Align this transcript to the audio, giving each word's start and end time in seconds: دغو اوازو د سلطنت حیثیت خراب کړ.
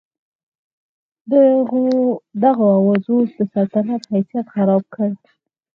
دغو 2.41 2.67
اوازو 2.79 3.15
د 3.35 3.37
سلطنت 3.53 4.01
حیثیت 4.13 4.45
خراب 4.53 4.83
کړ. 4.93 5.09